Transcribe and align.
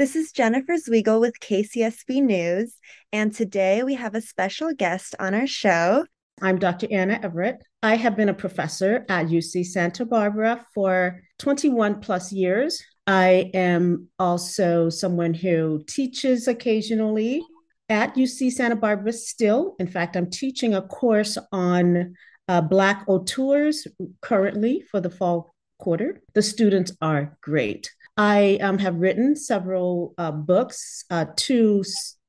This 0.00 0.16
is 0.16 0.32
Jennifer 0.32 0.76
Zwiegel 0.76 1.20
with 1.20 1.40
KCSB 1.40 2.22
News, 2.22 2.74
and 3.12 3.34
today 3.34 3.82
we 3.82 3.96
have 3.96 4.14
a 4.14 4.22
special 4.22 4.72
guest 4.72 5.14
on 5.20 5.34
our 5.34 5.46
show. 5.46 6.06
I'm 6.40 6.58
Dr. 6.58 6.86
Anna 6.90 7.20
Everett. 7.22 7.62
I 7.82 7.96
have 7.96 8.16
been 8.16 8.30
a 8.30 8.32
professor 8.32 9.04
at 9.10 9.26
UC 9.26 9.66
Santa 9.66 10.06
Barbara 10.06 10.64
for 10.72 11.20
21 11.38 12.00
plus 12.00 12.32
years. 12.32 12.82
I 13.06 13.50
am 13.52 14.08
also 14.18 14.88
someone 14.88 15.34
who 15.34 15.84
teaches 15.86 16.48
occasionally 16.48 17.42
at 17.90 18.14
UC 18.14 18.52
Santa 18.52 18.76
Barbara 18.76 19.12
still. 19.12 19.76
In 19.78 19.86
fact, 19.86 20.16
I'm 20.16 20.30
teaching 20.30 20.72
a 20.72 20.80
course 20.80 21.36
on 21.52 22.14
uh, 22.48 22.62
Black 22.62 23.04
auteurs 23.06 23.86
currently 24.22 24.82
for 24.90 25.02
the 25.02 25.10
fall 25.10 25.54
quarter. 25.78 26.22
The 26.32 26.40
students 26.40 26.90
are 27.02 27.36
great. 27.42 27.90
I 28.20 28.58
um, 28.60 28.76
have 28.76 28.96
written 28.96 29.34
several 29.34 30.12
uh, 30.18 30.30
books, 30.30 31.06
uh, 31.08 31.24
two 31.36 31.82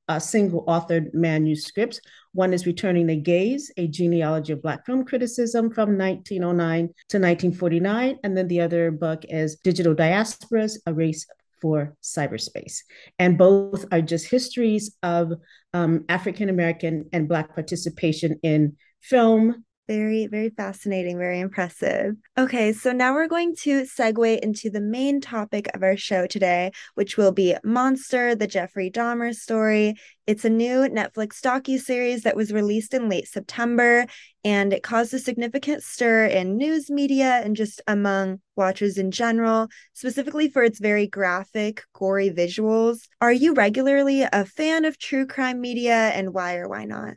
uh, 0.07 0.19
single 0.19 0.63
authored 0.65 1.13
manuscripts. 1.13 1.99
One 2.31 2.53
is 2.53 2.65
Returning 2.65 3.07
the 3.07 3.17
Gaze, 3.17 3.73
a 3.75 3.89
genealogy 3.89 4.53
of 4.53 4.61
Black 4.61 4.85
film 4.85 5.03
criticism 5.03 5.69
from 5.69 5.97
1909 5.97 6.87
to 7.09 7.17
1949. 7.17 8.19
And 8.23 8.37
then 8.37 8.47
the 8.47 8.61
other 8.61 8.89
book 8.89 9.25
is 9.27 9.57
Digital 9.57 9.93
Diasporas, 9.93 10.77
a 10.85 10.93
race 10.93 11.27
for 11.61 11.93
cyberspace. 12.01 12.77
And 13.19 13.37
both 13.37 13.83
are 13.91 14.01
just 14.01 14.27
histories 14.29 14.95
of 15.03 15.33
um, 15.73 16.05
African 16.07 16.47
American 16.47 17.09
and 17.11 17.27
Black 17.27 17.53
participation 17.53 18.39
in 18.43 18.77
film, 19.01 19.65
very, 19.91 20.25
very 20.27 20.49
fascinating, 20.49 21.17
very 21.17 21.41
impressive. 21.41 22.15
Okay, 22.37 22.71
so 22.71 22.93
now 22.93 23.13
we're 23.13 23.27
going 23.27 23.53
to 23.57 23.81
segue 23.81 24.39
into 24.39 24.69
the 24.69 24.79
main 24.79 25.19
topic 25.19 25.69
of 25.73 25.83
our 25.83 25.97
show 25.97 26.25
today, 26.27 26.71
which 26.95 27.17
will 27.17 27.33
be 27.33 27.57
Monster, 27.65 28.33
the 28.33 28.47
Jeffrey 28.47 28.89
Dahmer 28.89 29.35
story. 29.35 29.95
It's 30.27 30.45
a 30.45 30.49
new 30.49 30.87
Netflix 30.87 31.41
docu-series 31.41 32.23
that 32.23 32.37
was 32.37 32.53
released 32.53 32.93
in 32.93 33.09
late 33.09 33.27
September, 33.27 34.05
and 34.45 34.71
it 34.71 34.81
caused 34.81 35.13
a 35.13 35.19
significant 35.19 35.83
stir 35.83 36.25
in 36.27 36.55
news 36.55 36.89
media 36.89 37.41
and 37.43 37.53
just 37.53 37.81
among 37.85 38.39
watchers 38.55 38.97
in 38.97 39.11
general, 39.11 39.67
specifically 39.91 40.47
for 40.47 40.63
its 40.63 40.79
very 40.79 41.05
graphic, 41.07 41.83
gory 41.93 42.29
visuals. 42.29 43.09
Are 43.19 43.33
you 43.33 43.53
regularly 43.53 44.21
a 44.21 44.45
fan 44.45 44.85
of 44.85 44.97
true 44.97 45.27
crime 45.27 45.59
media, 45.59 46.11
and 46.15 46.33
why 46.33 46.55
or 46.55 46.69
why 46.69 46.85
not? 46.85 47.15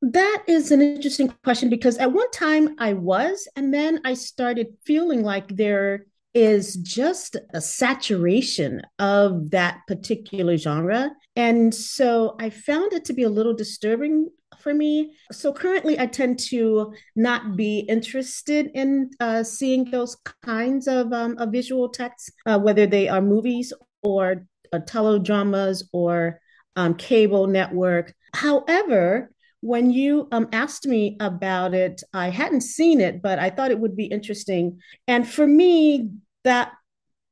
That 0.00 0.44
is 0.46 0.70
an 0.70 0.80
interesting 0.80 1.32
question 1.44 1.68
because 1.68 1.98
at 1.98 2.12
one 2.12 2.30
time 2.30 2.76
I 2.78 2.92
was, 2.92 3.48
and 3.56 3.74
then 3.74 4.00
I 4.04 4.14
started 4.14 4.68
feeling 4.84 5.22
like 5.24 5.48
there 5.48 6.06
is 6.34 6.76
just 6.76 7.36
a 7.52 7.60
saturation 7.60 8.82
of 8.98 9.50
that 9.50 9.80
particular 9.88 10.56
genre. 10.56 11.10
And 11.34 11.74
so 11.74 12.36
I 12.38 12.50
found 12.50 12.92
it 12.92 13.04
to 13.06 13.12
be 13.12 13.24
a 13.24 13.28
little 13.28 13.54
disturbing 13.54 14.28
for 14.60 14.72
me. 14.72 15.14
So 15.32 15.52
currently, 15.52 15.98
I 15.98 16.06
tend 16.06 16.38
to 16.50 16.92
not 17.16 17.56
be 17.56 17.80
interested 17.80 18.70
in 18.74 19.10
uh, 19.18 19.42
seeing 19.42 19.90
those 19.90 20.16
kinds 20.44 20.86
of, 20.86 21.12
um, 21.12 21.36
of 21.38 21.50
visual 21.50 21.88
texts, 21.88 22.30
uh, 22.46 22.58
whether 22.58 22.86
they 22.86 23.08
are 23.08 23.22
movies 23.22 23.72
or 24.02 24.46
uh, 24.72 24.78
teledramas 24.80 25.82
or 25.92 26.40
um, 26.76 26.94
cable 26.94 27.46
network. 27.46 28.14
However, 28.34 29.30
when 29.60 29.90
you 29.90 30.28
um, 30.32 30.48
asked 30.52 30.86
me 30.86 31.16
about 31.20 31.74
it, 31.74 32.02
I 32.12 32.30
hadn't 32.30 32.60
seen 32.60 33.00
it, 33.00 33.22
but 33.22 33.38
I 33.38 33.50
thought 33.50 33.70
it 33.70 33.80
would 33.80 33.96
be 33.96 34.06
interesting. 34.06 34.80
And 35.06 35.28
for 35.28 35.46
me, 35.46 36.10
that 36.44 36.72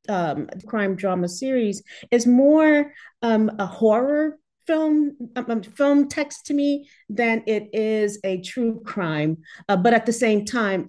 um, 0.08 0.48
crime 0.66 0.96
drama 0.96 1.28
series 1.28 1.82
is 2.10 2.26
more 2.26 2.92
um, 3.22 3.50
a 3.58 3.66
horror 3.66 4.38
film 4.66 5.16
um, 5.36 5.46
um, 5.48 5.62
film 5.62 6.08
text 6.08 6.46
to 6.46 6.54
me 6.54 6.88
than 7.08 7.42
it 7.46 7.68
is 7.72 8.18
a 8.24 8.40
true 8.40 8.82
crime. 8.84 9.38
Uh, 9.68 9.76
but 9.76 9.94
at 9.94 10.06
the 10.06 10.12
same 10.12 10.44
time, 10.44 10.86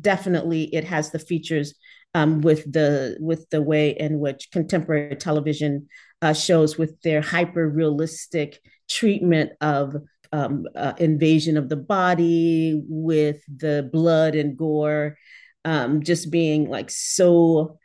definitely 0.00 0.64
it 0.74 0.84
has 0.84 1.10
the 1.10 1.18
features 1.18 1.74
um, 2.14 2.40
with 2.40 2.70
the 2.70 3.16
with 3.20 3.48
the 3.50 3.62
way 3.62 3.90
in 3.90 4.18
which 4.18 4.50
contemporary 4.50 5.16
television 5.16 5.88
uh, 6.20 6.32
shows 6.32 6.78
with 6.78 7.00
their 7.02 7.20
hyper 7.20 7.68
realistic 7.68 8.60
treatment 8.88 9.52
of 9.60 9.96
um, 10.32 10.66
uh, 10.74 10.94
invasion 10.98 11.56
of 11.56 11.68
the 11.68 11.76
body 11.76 12.80
with 12.86 13.42
the 13.54 13.88
blood 13.92 14.34
and 14.34 14.56
gore 14.56 15.16
um, 15.64 16.02
just 16.02 16.30
being 16.30 16.68
like 16.68 16.90
so 16.90 17.78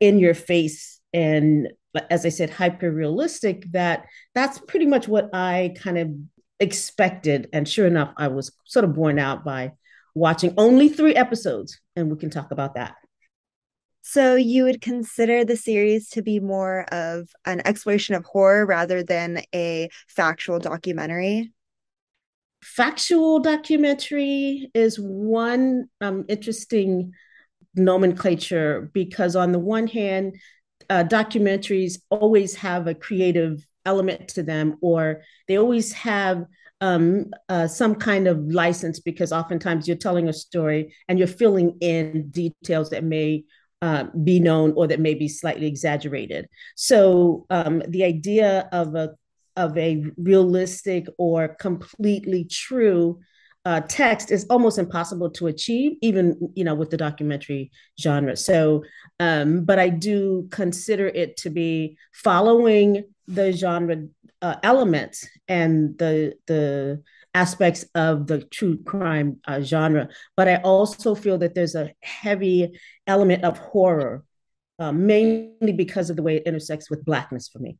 in 0.00 0.18
your 0.18 0.34
face 0.34 1.00
and 1.12 1.68
as 2.10 2.24
i 2.24 2.28
said 2.28 2.50
hyper 2.50 2.90
realistic 2.90 3.64
that 3.72 4.06
that's 4.34 4.58
pretty 4.60 4.86
much 4.86 5.08
what 5.08 5.28
i 5.34 5.74
kind 5.78 5.98
of 5.98 6.08
expected. 6.62 7.48
And 7.52 7.68
sure 7.68 7.86
enough 7.86 8.14
i 8.16 8.28
was 8.28 8.52
sort 8.64 8.84
of 8.84 8.94
borne 8.94 9.18
out 9.18 9.44
by 9.44 9.72
watching 10.14 10.54
only 10.56 10.88
three 10.88 11.14
episodes 11.14 11.80
and 11.96 12.10
we 12.10 12.16
can 12.16 12.30
talk 12.30 12.52
about 12.52 12.74
that. 12.76 12.94
So 14.02 14.34
you 14.34 14.64
would 14.64 14.80
consider 14.80 15.44
the 15.44 15.56
series 15.56 16.08
to 16.10 16.22
be 16.22 16.40
more 16.40 16.82
of 16.92 17.28
an 17.44 17.62
exploration 17.64 18.14
of 18.14 18.24
horror 18.24 18.66
rather 18.66 19.02
than 19.02 19.42
a 19.54 19.88
factual 20.08 20.58
documentary 20.58 21.52
factual 22.62 23.40
documentary 23.40 24.70
is 24.74 24.98
one 24.98 25.88
um, 26.00 26.24
interesting 26.28 27.12
nomenclature 27.74 28.90
because 28.92 29.34
on 29.34 29.52
the 29.52 29.58
one 29.58 29.86
hand 29.86 30.36
uh, 30.90 31.04
documentaries 31.04 31.98
always 32.10 32.54
have 32.54 32.86
a 32.86 32.94
creative 32.94 33.66
element 33.84 34.28
to 34.28 34.42
them 34.42 34.76
or 34.80 35.22
they 35.48 35.58
always 35.58 35.92
have 35.92 36.46
um, 36.80 37.26
uh, 37.48 37.66
some 37.66 37.94
kind 37.94 38.26
of 38.26 38.38
license 38.52 39.00
because 39.00 39.32
oftentimes 39.32 39.86
you're 39.86 39.96
telling 39.96 40.28
a 40.28 40.32
story 40.32 40.94
and 41.08 41.18
you're 41.18 41.28
filling 41.28 41.78
in 41.80 42.28
details 42.30 42.90
that 42.90 43.04
may 43.04 43.44
uh, 43.80 44.04
be 44.22 44.38
known 44.38 44.72
or 44.76 44.86
that 44.86 45.00
may 45.00 45.14
be 45.14 45.28
slightly 45.28 45.66
exaggerated. 45.66 46.46
So 46.76 47.46
um, 47.50 47.82
the 47.88 48.04
idea 48.04 48.68
of 48.72 48.94
a 48.94 49.14
of 49.56 49.76
a 49.76 50.04
realistic 50.16 51.06
or 51.18 51.48
completely 51.48 52.44
true 52.44 53.20
uh, 53.64 53.80
text 53.80 54.30
is 54.32 54.44
almost 54.50 54.78
impossible 54.78 55.30
to 55.30 55.46
achieve, 55.46 55.92
even 56.00 56.50
you 56.54 56.64
know 56.64 56.74
with 56.74 56.90
the 56.90 56.96
documentary 56.96 57.70
genre. 58.00 58.36
So, 58.36 58.82
um, 59.20 59.64
but 59.64 59.78
I 59.78 59.88
do 59.88 60.48
consider 60.50 61.06
it 61.06 61.36
to 61.38 61.50
be 61.50 61.96
following 62.12 63.04
the 63.28 63.52
genre 63.52 64.04
uh, 64.40 64.56
elements 64.62 65.28
and 65.46 65.96
the 65.98 66.34
the 66.46 67.02
aspects 67.34 67.84
of 67.94 68.26
the 68.26 68.42
true 68.42 68.82
crime 68.82 69.40
uh, 69.46 69.60
genre. 69.60 70.08
But 70.36 70.48
I 70.48 70.56
also 70.56 71.14
feel 71.14 71.38
that 71.38 71.54
there's 71.54 71.76
a 71.76 71.92
heavy 72.02 72.78
element 73.06 73.44
of 73.44 73.58
horror, 73.58 74.24
uh, 74.80 74.92
mainly 74.92 75.72
because 75.72 76.10
of 76.10 76.16
the 76.16 76.22
way 76.22 76.36
it 76.36 76.46
intersects 76.46 76.90
with 76.90 77.04
blackness 77.04 77.48
for 77.48 77.60
me. 77.60 77.78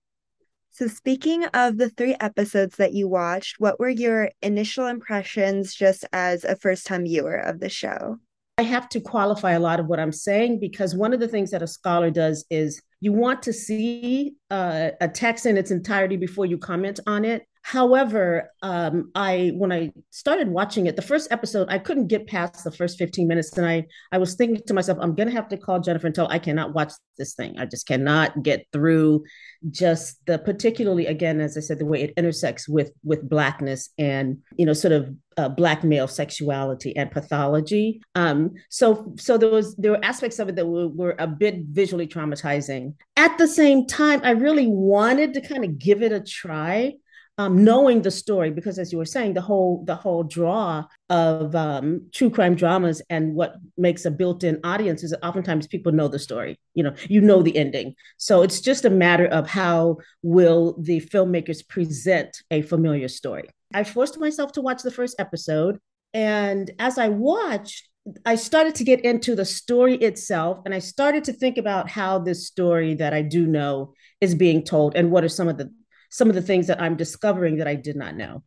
So, 0.74 0.86
speaking 0.86 1.44
of 1.44 1.76
the 1.76 1.90
three 1.90 2.16
episodes 2.18 2.76
that 2.76 2.94
you 2.94 3.06
watched, 3.06 3.60
what 3.60 3.78
were 3.78 3.90
your 3.90 4.30
initial 4.40 4.86
impressions 4.86 5.74
just 5.74 6.06
as 6.14 6.44
a 6.44 6.56
first 6.56 6.86
time 6.86 7.04
viewer 7.04 7.36
of 7.36 7.60
the 7.60 7.68
show? 7.68 8.16
I 8.56 8.62
have 8.62 8.88
to 8.90 9.00
qualify 9.00 9.52
a 9.52 9.60
lot 9.60 9.80
of 9.80 9.86
what 9.86 10.00
I'm 10.00 10.12
saying 10.12 10.60
because 10.60 10.94
one 10.94 11.12
of 11.12 11.20
the 11.20 11.28
things 11.28 11.50
that 11.50 11.60
a 11.62 11.66
scholar 11.66 12.10
does 12.10 12.46
is 12.48 12.80
you 13.00 13.12
want 13.12 13.42
to 13.42 13.52
see 13.52 14.32
uh, 14.50 14.90
a 14.98 15.08
text 15.08 15.44
in 15.44 15.58
its 15.58 15.70
entirety 15.70 16.16
before 16.16 16.46
you 16.46 16.56
comment 16.56 17.00
on 17.06 17.26
it. 17.26 17.42
However, 17.62 18.50
um, 18.62 19.12
I 19.14 19.52
when 19.54 19.70
I 19.70 19.92
started 20.10 20.48
watching 20.48 20.86
it, 20.86 20.96
the 20.96 21.02
first 21.02 21.30
episode, 21.30 21.68
I 21.70 21.78
couldn't 21.78 22.08
get 22.08 22.26
past 22.26 22.64
the 22.64 22.72
first 22.72 22.98
15 22.98 23.28
minutes. 23.28 23.56
And 23.56 23.66
I 23.66 23.86
I 24.10 24.18
was 24.18 24.34
thinking 24.34 24.62
to 24.66 24.74
myself, 24.74 24.98
I'm 25.00 25.14
gonna 25.14 25.30
have 25.30 25.48
to 25.48 25.56
call 25.56 25.80
Jennifer 25.80 26.08
and 26.08 26.14
tell 26.14 26.28
I 26.28 26.40
cannot 26.40 26.74
watch 26.74 26.92
this 27.18 27.34
thing. 27.34 27.58
I 27.58 27.66
just 27.66 27.86
cannot 27.86 28.42
get 28.42 28.66
through 28.72 29.24
just 29.70 30.18
the 30.26 30.38
particularly 30.38 31.06
again, 31.06 31.40
as 31.40 31.56
I 31.56 31.60
said, 31.60 31.78
the 31.78 31.86
way 31.86 32.02
it 32.02 32.14
intersects 32.16 32.68
with 32.68 32.90
with 33.04 33.28
blackness 33.28 33.90
and 33.96 34.38
you 34.56 34.66
know, 34.66 34.72
sort 34.72 34.92
of 34.92 35.14
uh, 35.36 35.48
black 35.48 35.84
male 35.84 36.08
sexuality 36.08 36.96
and 36.96 37.12
pathology. 37.12 38.02
Um, 38.16 38.52
so 38.70 39.14
so 39.18 39.38
there 39.38 39.50
was 39.50 39.76
there 39.76 39.92
were 39.92 40.04
aspects 40.04 40.40
of 40.40 40.48
it 40.48 40.56
that 40.56 40.66
were, 40.66 40.88
were 40.88 41.14
a 41.20 41.28
bit 41.28 41.60
visually 41.66 42.08
traumatizing. 42.08 42.94
At 43.16 43.38
the 43.38 43.46
same 43.46 43.86
time, 43.86 44.20
I 44.24 44.30
really 44.30 44.66
wanted 44.66 45.34
to 45.34 45.40
kind 45.40 45.64
of 45.64 45.78
give 45.78 46.02
it 46.02 46.10
a 46.10 46.20
try 46.20 46.94
um, 47.38 47.64
knowing 47.64 48.02
the 48.02 48.10
story 48.10 48.50
because 48.50 48.78
as 48.78 48.92
you 48.92 48.98
were 48.98 49.04
saying 49.04 49.34
the 49.34 49.40
whole 49.40 49.84
the 49.86 49.94
whole 49.94 50.22
draw 50.22 50.84
of 51.08 51.54
um, 51.54 52.08
true 52.12 52.30
crime 52.30 52.54
dramas 52.54 53.00
and 53.08 53.34
what 53.34 53.54
makes 53.78 54.04
a 54.04 54.10
built-in 54.10 54.60
audience 54.64 55.02
is 55.02 55.14
oftentimes 55.22 55.66
people 55.66 55.92
know 55.92 56.08
the 56.08 56.18
story 56.18 56.58
you 56.74 56.82
know 56.82 56.94
you 57.08 57.20
know 57.20 57.42
the 57.42 57.56
ending. 57.56 57.94
So 58.18 58.42
it's 58.42 58.60
just 58.60 58.84
a 58.84 58.90
matter 58.90 59.26
of 59.26 59.48
how 59.48 59.98
will 60.22 60.76
the 60.80 61.00
filmmakers 61.00 61.66
present 61.66 62.42
a 62.50 62.62
familiar 62.62 63.08
story. 63.08 63.48
I 63.74 63.84
forced 63.84 64.18
myself 64.18 64.52
to 64.52 64.60
watch 64.60 64.82
the 64.82 64.90
first 64.90 65.16
episode 65.18 65.78
and 66.14 66.70
as 66.78 66.98
i 66.98 67.08
watched 67.08 67.88
I 68.26 68.34
started 68.34 68.74
to 68.76 68.84
get 68.84 69.04
into 69.04 69.36
the 69.36 69.44
story 69.44 69.94
itself, 69.94 70.58
and 70.64 70.74
I 70.74 70.80
started 70.80 71.22
to 71.24 71.32
think 71.32 71.56
about 71.56 71.88
how 71.88 72.18
this 72.18 72.48
story 72.48 72.94
that 72.94 73.14
I 73.14 73.22
do 73.22 73.46
know 73.46 73.94
is 74.20 74.34
being 74.34 74.64
told, 74.64 74.96
and 74.96 75.12
what 75.12 75.22
are 75.22 75.28
some 75.28 75.48
of 75.48 75.56
the 75.56 75.72
some 76.12 76.28
of 76.28 76.34
the 76.34 76.42
things 76.42 76.68
that 76.68 76.80
I'm 76.80 76.96
discovering 76.96 77.56
that 77.56 77.66
I 77.66 77.74
did 77.74 77.96
not 77.96 78.14
know. 78.16 78.44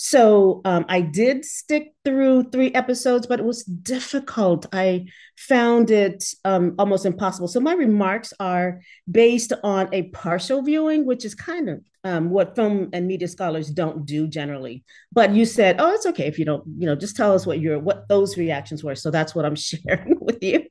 So 0.00 0.60
um, 0.64 0.86
I 0.88 1.00
did 1.00 1.44
stick 1.44 1.92
through 2.04 2.50
three 2.50 2.72
episodes, 2.72 3.26
but 3.26 3.40
it 3.40 3.44
was 3.44 3.64
difficult. 3.64 4.64
I 4.72 5.06
found 5.36 5.90
it 5.90 6.24
um, 6.44 6.76
almost 6.78 7.04
impossible. 7.04 7.48
So 7.48 7.58
my 7.58 7.72
remarks 7.72 8.32
are 8.38 8.80
based 9.10 9.52
on 9.64 9.88
a 9.92 10.02
partial 10.10 10.62
viewing, 10.62 11.04
which 11.04 11.24
is 11.24 11.34
kind 11.34 11.68
of 11.68 11.80
um, 12.04 12.30
what 12.30 12.54
film 12.54 12.90
and 12.92 13.08
media 13.08 13.26
scholars 13.26 13.70
don't 13.70 14.06
do 14.06 14.28
generally. 14.28 14.84
But 15.10 15.34
you 15.34 15.44
said, 15.44 15.80
"Oh, 15.80 15.92
it's 15.92 16.06
okay 16.06 16.28
if 16.28 16.38
you 16.38 16.44
don't, 16.44 16.62
you 16.78 16.86
know, 16.86 16.94
just 16.94 17.16
tell 17.16 17.34
us 17.34 17.44
what 17.44 17.58
your 17.58 17.80
what 17.80 18.06
those 18.08 18.38
reactions 18.38 18.84
were." 18.84 18.94
So 18.94 19.10
that's 19.10 19.34
what 19.34 19.44
I'm 19.44 19.56
sharing 19.68 20.16
with 20.20 20.38
you. 20.40 20.64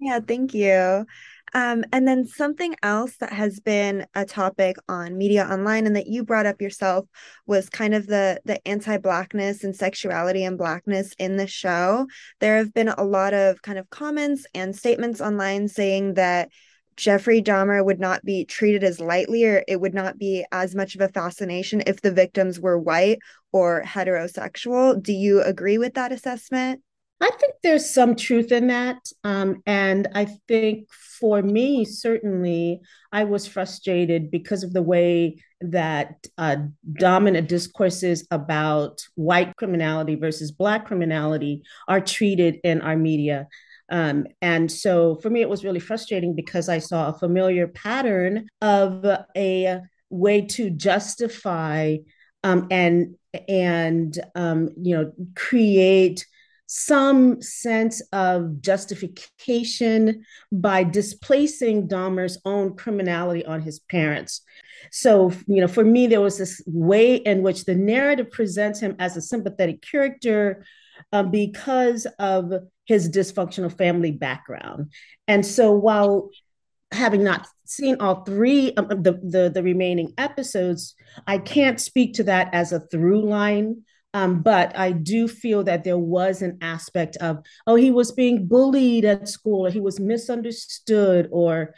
Yeah, 0.00 0.18
thank 0.20 0.52
you. 0.54 1.06
Um, 1.54 1.84
and 1.92 2.06
then 2.06 2.26
something 2.26 2.74
else 2.82 3.16
that 3.16 3.32
has 3.32 3.60
been 3.60 4.06
a 4.14 4.24
topic 4.24 4.76
on 4.88 5.16
media 5.16 5.46
online 5.46 5.86
and 5.86 5.96
that 5.96 6.06
you 6.06 6.24
brought 6.24 6.46
up 6.46 6.60
yourself 6.60 7.06
was 7.46 7.68
kind 7.68 7.94
of 7.94 8.06
the 8.06 8.40
the 8.44 8.66
anti-blackness 8.66 9.64
and 9.64 9.74
sexuality 9.74 10.44
and 10.44 10.58
blackness 10.58 11.14
in 11.18 11.36
the 11.36 11.46
show. 11.46 12.06
There 12.40 12.56
have 12.56 12.74
been 12.74 12.88
a 12.88 13.04
lot 13.04 13.34
of 13.34 13.62
kind 13.62 13.78
of 13.78 13.90
comments 13.90 14.46
and 14.54 14.74
statements 14.74 15.20
online 15.20 15.68
saying 15.68 16.14
that 16.14 16.50
Jeffrey 16.96 17.40
Dahmer 17.40 17.84
would 17.84 18.00
not 18.00 18.24
be 18.24 18.44
treated 18.44 18.82
as 18.82 18.98
lightly 19.00 19.44
or 19.44 19.62
it 19.68 19.80
would 19.80 19.94
not 19.94 20.18
be 20.18 20.44
as 20.50 20.74
much 20.74 20.96
of 20.96 21.00
a 21.00 21.08
fascination 21.08 21.80
if 21.86 22.00
the 22.00 22.10
victims 22.10 22.58
were 22.58 22.76
white 22.78 23.20
or 23.52 23.82
heterosexual. 23.84 25.00
Do 25.00 25.12
you 25.12 25.40
agree 25.40 25.78
with 25.78 25.94
that 25.94 26.10
assessment? 26.10 26.82
I 27.20 27.30
think 27.30 27.54
there's 27.62 27.92
some 27.92 28.14
truth 28.14 28.52
in 28.52 28.68
that. 28.68 29.10
Um, 29.24 29.62
and 29.66 30.08
I 30.14 30.26
think 30.46 30.88
for 30.92 31.42
me, 31.42 31.84
certainly, 31.84 32.80
I 33.10 33.24
was 33.24 33.46
frustrated 33.46 34.30
because 34.30 34.62
of 34.62 34.72
the 34.72 34.82
way 34.82 35.42
that 35.60 36.26
uh, 36.36 36.56
dominant 36.92 37.48
discourses 37.48 38.26
about 38.30 39.04
white 39.16 39.56
criminality 39.56 40.14
versus 40.14 40.52
Black 40.52 40.86
criminality 40.86 41.62
are 41.88 42.00
treated 42.00 42.60
in 42.62 42.80
our 42.82 42.96
media. 42.96 43.48
Um, 43.90 44.26
and 44.40 44.70
so 44.70 45.16
for 45.16 45.30
me, 45.30 45.40
it 45.40 45.48
was 45.48 45.64
really 45.64 45.80
frustrating 45.80 46.36
because 46.36 46.68
I 46.68 46.78
saw 46.78 47.08
a 47.08 47.18
familiar 47.18 47.66
pattern 47.66 48.48
of 48.60 49.04
a 49.36 49.80
way 50.10 50.42
to 50.42 50.70
justify 50.70 51.96
um, 52.44 52.68
and 52.70 53.16
and 53.48 54.18
um, 54.34 54.70
you 54.80 54.96
know 54.96 55.12
create 55.34 56.26
some 56.68 57.40
sense 57.40 58.02
of 58.12 58.60
justification 58.60 60.22
by 60.52 60.84
displacing 60.84 61.88
Dahmer's 61.88 62.38
own 62.44 62.76
criminality 62.76 63.44
on 63.46 63.62
his 63.62 63.78
parents. 63.78 64.42
So, 64.92 65.32
you 65.46 65.62
know, 65.62 65.66
for 65.66 65.82
me, 65.82 66.06
there 66.06 66.20
was 66.20 66.36
this 66.36 66.62
way 66.66 67.16
in 67.16 67.42
which 67.42 67.64
the 67.64 67.74
narrative 67.74 68.30
presents 68.30 68.80
him 68.80 68.96
as 68.98 69.16
a 69.16 69.22
sympathetic 69.22 69.80
character 69.80 70.62
um, 71.10 71.30
because 71.30 72.06
of 72.18 72.52
his 72.84 73.08
dysfunctional 73.08 73.72
family 73.72 74.10
background. 74.10 74.92
And 75.26 75.44
so, 75.46 75.72
while 75.72 76.28
having 76.92 77.24
not 77.24 77.46
seen 77.64 77.96
all 78.00 78.24
three 78.24 78.72
of 78.74 78.88
the, 78.88 79.18
the, 79.22 79.50
the 79.54 79.62
remaining 79.62 80.12
episodes, 80.18 80.94
I 81.26 81.38
can't 81.38 81.80
speak 81.80 82.14
to 82.14 82.24
that 82.24 82.52
as 82.52 82.72
a 82.72 82.80
through 82.80 83.26
line 83.26 83.84
um, 84.14 84.42
but 84.42 84.76
I 84.76 84.92
do 84.92 85.28
feel 85.28 85.64
that 85.64 85.84
there 85.84 85.98
was 85.98 86.42
an 86.42 86.58
aspect 86.60 87.16
of, 87.16 87.44
oh, 87.66 87.74
he 87.74 87.90
was 87.90 88.12
being 88.12 88.46
bullied 88.46 89.04
at 89.04 89.28
school, 89.28 89.66
or 89.66 89.70
he 89.70 89.80
was 89.80 90.00
misunderstood, 90.00 91.28
or, 91.30 91.74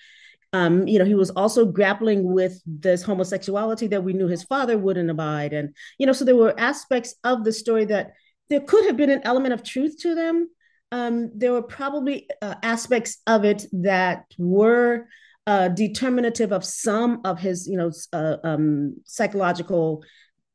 um, 0.53 0.87
you 0.87 0.99
know, 0.99 1.05
he 1.05 1.15
was 1.15 1.31
also 1.31 1.67
grappling 1.67 2.33
with 2.33 2.61
this 2.65 3.03
homosexuality 3.03 3.89
that 3.89 4.05
we 4.05 4.13
knew 4.13 4.29
his 4.29 4.45
father 4.45 4.79
wouldn't 4.79 5.11
abide. 5.11 5.53
And, 5.53 5.75
you 5.99 6.07
know, 6.07 6.13
so 6.13 6.25
there 6.25 6.37
were 6.37 6.59
aspects 6.59 7.15
of 7.25 7.45
the 7.45 7.53
story 7.53 7.85
that 7.87 8.13
there 8.49 8.61
could 8.61 8.85
have 8.87 8.97
been 8.97 9.11
an 9.11 9.23
element 9.25 9.55
of 9.55 9.63
truth 9.63 9.99
to 10.01 10.15
them. 10.15 10.49
Um, 10.93 11.31
there 11.35 11.53
were 11.53 11.63
probably 11.63 12.29
uh, 12.43 12.57
aspects 12.63 13.19
of 13.27 13.45
it 13.45 13.65
that 13.73 14.25
were 14.39 15.07
uh, 15.47 15.69
determinative 15.69 16.53
of 16.53 16.65
some 16.65 17.21
of 17.25 17.39
his, 17.39 17.67
you 17.67 17.77
know, 17.77 17.91
uh, 18.13 18.37
um, 18.45 18.97
psychological 19.05 20.05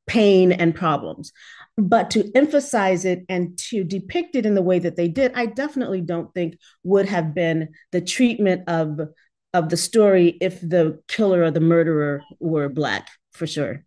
pain 0.08 0.52
and 0.52 0.76
problems. 0.76 1.32
But 1.78 2.10
to 2.12 2.32
emphasize 2.36 3.04
it 3.06 3.26
and 3.28 3.58
to 3.70 3.84
depict 3.84 4.36
it 4.36 4.46
in 4.46 4.56
the 4.56 4.62
way 4.62 4.80
that 4.80 4.96
they 4.96 5.08
did, 5.08 5.34
I 5.36 5.48
definitely 5.48 6.02
don't 6.02 6.34
think 6.34 6.58
would 6.84 7.08
have 7.08 7.34
been 7.34 7.70
the 7.92 8.02
treatment 8.02 8.64
of 8.68 9.00
of 9.54 9.70
the 9.70 9.78
story 9.78 10.38
if 10.42 10.60
the 10.60 11.00
killer 11.08 11.44
or 11.44 11.52
the 11.52 11.62
murderer 11.62 12.22
were 12.40 12.68
black, 12.68 13.08
for 13.32 13.48
sure. 13.48 13.86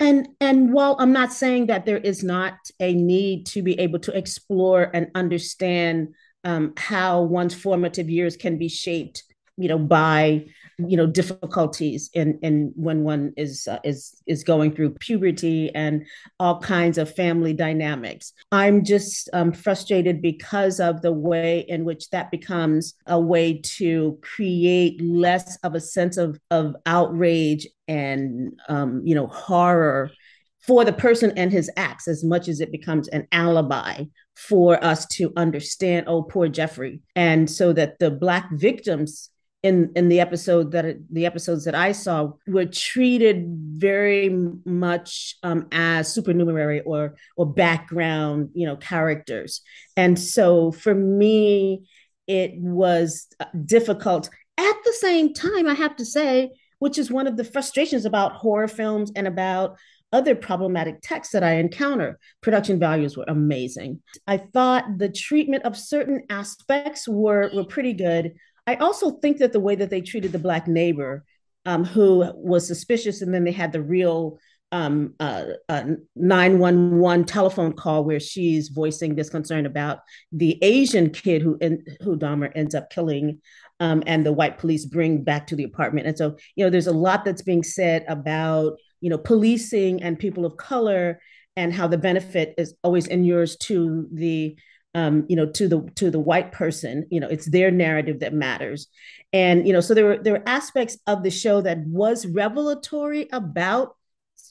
And 0.00 0.28
and 0.40 0.72
while 0.72 0.96
I'm 0.98 1.12
not 1.12 1.32
saying 1.32 1.66
that 1.66 1.86
there 1.86 1.98
is 1.98 2.22
not 2.22 2.54
a 2.78 2.94
need 2.94 3.46
to 3.46 3.62
be 3.62 3.78
able 3.80 3.98
to 4.00 4.16
explore 4.16 4.90
and 4.94 5.10
understand 5.14 6.14
um, 6.44 6.72
how 6.76 7.22
one's 7.22 7.54
formative 7.54 8.08
years 8.08 8.36
can 8.36 8.58
be 8.58 8.68
shaped, 8.68 9.24
you 9.58 9.68
know, 9.68 9.78
by 9.78 10.46
you 10.78 10.96
know 10.96 11.06
difficulties 11.06 12.08
in 12.14 12.38
in 12.40 12.72
when 12.76 13.02
one 13.02 13.32
is 13.36 13.66
uh, 13.66 13.80
is 13.82 14.22
is 14.26 14.44
going 14.44 14.72
through 14.72 14.90
puberty 14.90 15.74
and 15.74 16.06
all 16.38 16.60
kinds 16.60 16.98
of 16.98 17.14
family 17.14 17.52
dynamics. 17.52 18.32
I'm 18.52 18.84
just 18.84 19.28
um, 19.32 19.52
frustrated 19.52 20.22
because 20.22 20.78
of 20.78 21.02
the 21.02 21.12
way 21.12 21.64
in 21.68 21.84
which 21.84 22.08
that 22.10 22.30
becomes 22.30 22.94
a 23.06 23.20
way 23.20 23.60
to 23.76 24.18
create 24.22 25.00
less 25.02 25.58
of 25.64 25.74
a 25.74 25.80
sense 25.80 26.16
of 26.16 26.38
of 26.50 26.76
outrage 26.86 27.66
and 27.88 28.52
um, 28.68 29.02
you 29.04 29.16
know 29.16 29.26
horror 29.26 30.12
for 30.60 30.84
the 30.84 30.92
person 30.92 31.32
and 31.36 31.50
his 31.50 31.70
acts 31.76 32.06
as 32.06 32.22
much 32.22 32.46
as 32.46 32.60
it 32.60 32.70
becomes 32.70 33.08
an 33.08 33.26
alibi 33.32 34.04
for 34.36 34.82
us 34.84 35.06
to 35.06 35.32
understand 35.36 36.04
oh 36.06 36.22
poor 36.22 36.46
jeffrey. 36.46 37.00
And 37.16 37.50
so 37.50 37.72
that 37.72 37.98
the 37.98 38.10
black 38.10 38.48
victims 38.52 39.30
in 39.62 39.90
in 39.96 40.08
the 40.08 40.20
episode 40.20 40.72
that 40.72 40.96
the 41.10 41.26
episodes 41.26 41.64
that 41.64 41.74
I 41.74 41.92
saw 41.92 42.32
were 42.46 42.66
treated 42.66 43.44
very 43.48 44.28
much 44.64 45.36
um, 45.42 45.66
as 45.72 46.12
supernumerary 46.12 46.80
or 46.82 47.16
or 47.36 47.46
background 47.46 48.50
you 48.54 48.66
know 48.66 48.76
characters, 48.76 49.62
and 49.96 50.18
so 50.18 50.70
for 50.72 50.94
me 50.94 51.88
it 52.26 52.52
was 52.56 53.26
uh, 53.40 53.46
difficult. 53.64 54.28
At 54.58 54.76
the 54.84 54.92
same 54.92 55.32
time, 55.32 55.66
I 55.66 55.74
have 55.74 55.96
to 55.96 56.04
say, 56.04 56.50
which 56.78 56.98
is 56.98 57.10
one 57.10 57.26
of 57.26 57.36
the 57.36 57.44
frustrations 57.44 58.04
about 58.04 58.32
horror 58.32 58.68
films 58.68 59.10
and 59.16 59.26
about 59.26 59.78
other 60.12 60.34
problematic 60.34 61.00
texts 61.02 61.32
that 61.32 61.42
I 61.42 61.54
encounter. 61.54 62.18
Production 62.40 62.78
values 62.78 63.16
were 63.16 63.26
amazing. 63.28 64.02
I 64.26 64.38
thought 64.38 64.98
the 64.98 65.08
treatment 65.08 65.64
of 65.64 65.76
certain 65.76 66.22
aspects 66.30 67.08
were 67.08 67.50
were 67.54 67.64
pretty 67.64 67.92
good 67.92 68.34
I 68.68 68.74
also 68.74 69.12
think 69.12 69.38
that 69.38 69.54
the 69.54 69.60
way 69.60 69.76
that 69.76 69.88
they 69.88 70.02
treated 70.02 70.30
the 70.30 70.38
black 70.38 70.68
neighbor, 70.68 71.24
um, 71.64 71.84
who 71.84 72.30
was 72.34 72.66
suspicious, 72.66 73.22
and 73.22 73.32
then 73.32 73.44
they 73.44 73.52
had 73.52 73.72
the 73.72 73.80
real 73.80 74.38
um, 74.72 75.14
uh, 75.18 75.44
uh, 75.70 75.84
911 76.14 77.24
telephone 77.24 77.72
call 77.72 78.04
where 78.04 78.20
she's 78.20 78.68
voicing 78.68 79.14
this 79.14 79.30
concern 79.30 79.64
about 79.64 80.00
the 80.32 80.58
Asian 80.62 81.08
kid 81.08 81.40
who 81.40 81.56
in, 81.62 81.82
who 82.02 82.18
Dahmer 82.18 82.52
ends 82.54 82.74
up 82.74 82.90
killing, 82.90 83.40
um, 83.80 84.02
and 84.06 84.26
the 84.26 84.34
white 84.34 84.58
police 84.58 84.84
bring 84.84 85.24
back 85.24 85.46
to 85.46 85.56
the 85.56 85.64
apartment. 85.64 86.06
And 86.06 86.18
so, 86.18 86.36
you 86.54 86.62
know, 86.62 86.68
there's 86.68 86.88
a 86.88 86.92
lot 86.92 87.24
that's 87.24 87.40
being 87.40 87.62
said 87.62 88.04
about 88.06 88.76
you 89.00 89.08
know 89.08 89.16
policing 89.16 90.02
and 90.02 90.18
people 90.18 90.44
of 90.44 90.58
color 90.58 91.20
and 91.56 91.72
how 91.72 91.88
the 91.88 91.96
benefit 91.96 92.54
is 92.58 92.74
always 92.84 93.06
inures 93.06 93.56
to 93.56 94.06
the 94.12 94.58
um, 94.94 95.26
you 95.28 95.36
know, 95.36 95.46
to 95.46 95.68
the 95.68 95.82
to 95.96 96.10
the 96.10 96.20
white 96.20 96.52
person. 96.52 97.06
You 97.10 97.20
know, 97.20 97.28
it's 97.28 97.50
their 97.50 97.70
narrative 97.70 98.20
that 98.20 98.32
matters, 98.32 98.88
and 99.32 99.66
you 99.66 99.72
know, 99.72 99.80
so 99.80 99.94
there 99.94 100.04
were 100.04 100.18
there 100.18 100.34
were 100.34 100.48
aspects 100.48 100.98
of 101.06 101.22
the 101.22 101.30
show 101.30 101.60
that 101.60 101.78
was 101.86 102.26
revelatory 102.26 103.28
about 103.32 103.94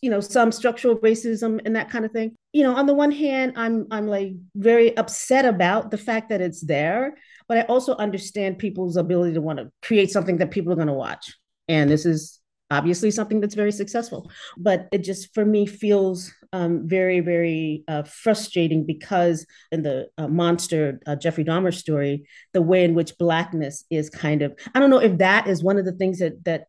you 0.01 0.09
know 0.09 0.19
some 0.19 0.51
structural 0.51 0.97
racism 0.97 1.59
and 1.65 1.75
that 1.75 1.89
kind 1.89 2.05
of 2.05 2.11
thing. 2.11 2.35
You 2.53 2.63
know 2.63 2.75
on 2.75 2.87
the 2.87 2.93
one 2.93 3.11
hand 3.11 3.53
i'm 3.55 3.85
i'm 3.91 4.07
like 4.07 4.31
very 4.55 4.97
upset 4.97 5.45
about 5.45 5.91
the 5.91 5.97
fact 5.97 6.29
that 6.29 6.41
it's 6.41 6.61
there 6.61 7.15
but 7.47 7.59
i 7.59 7.61
also 7.63 7.95
understand 7.97 8.57
people's 8.57 8.97
ability 8.97 9.35
to 9.35 9.41
want 9.41 9.59
to 9.59 9.69
create 9.83 10.09
something 10.09 10.37
that 10.37 10.49
people 10.49 10.71
are 10.71 10.75
going 10.75 10.87
to 10.87 10.93
watch. 10.93 11.35
And 11.67 11.89
this 11.89 12.05
is 12.05 12.39
obviously 12.71 13.11
something 13.11 13.39
that's 13.39 13.55
very 13.55 13.71
successful. 13.71 14.29
But 14.57 14.87
it 14.91 14.99
just 14.99 15.33
for 15.33 15.45
me 15.45 15.65
feels 15.65 16.31
um, 16.53 16.87
very 16.87 17.19
very 17.19 17.83
uh, 17.87 18.03
frustrating 18.03 18.85
because 18.85 19.45
in 19.71 19.83
the 19.83 20.07
uh, 20.17 20.27
monster 20.27 20.99
uh, 21.05 21.15
jeffrey 21.15 21.43
dahmer 21.43 21.73
story 21.73 22.27
the 22.53 22.61
way 22.61 22.83
in 22.83 22.93
which 22.93 23.17
blackness 23.17 23.85
is 23.89 24.09
kind 24.09 24.41
of 24.41 24.57
i 24.73 24.79
don't 24.79 24.89
know 24.89 25.01
if 25.01 25.17
that 25.17 25.47
is 25.47 25.63
one 25.63 25.77
of 25.77 25.85
the 25.85 25.91
things 25.91 26.19
that 26.19 26.43
that 26.43 26.65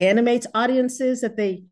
animates 0.00 0.46
audiences 0.54 1.20
that 1.20 1.36
they 1.36 1.64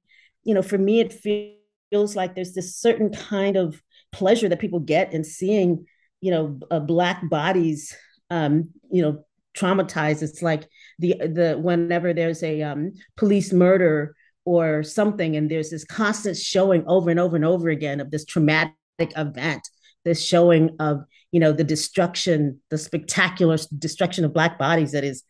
you 0.45 0.54
know 0.54 0.62
for 0.62 0.78
me 0.78 1.00
it 1.00 1.12
feels 1.12 2.16
like 2.16 2.35
there's 2.35 2.54
this 2.54 2.76
certain 2.76 3.11
kind 3.12 3.57
of 3.57 3.83
pleasure 4.12 4.49
that 4.49 4.61
people 4.61 4.80
get 4.80 5.12
in 5.12 5.25
seeing 5.25 5.87
you 6.21 6.30
know 6.30 6.59
uh, 6.71 6.80
black 6.80 7.28
bodies 7.28 7.97
um, 8.30 8.71
you 8.90 9.02
know 9.02 9.25
traumatized. 9.57 10.23
It's 10.23 10.42
like 10.42 10.69
the 10.99 11.14
the 11.19 11.59
whenever 11.61 12.12
there's 12.12 12.42
a 12.42 12.62
um, 12.62 12.92
police 13.16 13.52
murder 13.52 14.14
or 14.50 14.83
something 14.83 15.37
and 15.37 15.50
there's 15.50 15.71
this 15.71 15.85
constant 15.85 16.37
showing 16.37 16.83
over 16.87 17.11
and 17.11 17.21
over 17.21 17.37
and 17.37 17.45
over 17.45 17.69
again 17.69 18.00
of 18.00 18.11
this 18.11 18.25
traumatic 18.25 18.73
event 19.16 19.62
this 20.04 20.25
showing 20.25 20.76
of 20.80 21.04
you 21.33 21.38
know 21.38 21.52
the 21.52 21.64
destruction 21.64 22.61
the 22.71 22.78
spectacular 22.78 23.57
destruction 23.78 24.25
of 24.25 24.33
black 24.33 24.59
bodies 24.59 24.92
that 24.92 25.04
is 25.04 25.23